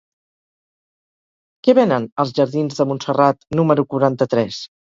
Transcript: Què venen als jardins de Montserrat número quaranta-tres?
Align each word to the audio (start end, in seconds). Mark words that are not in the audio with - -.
Què 1.67 1.75
venen 1.81 2.09
als 2.25 2.33
jardins 2.41 2.81
de 2.81 2.89
Montserrat 2.95 3.49
número 3.63 3.89
quaranta-tres? 3.95 4.63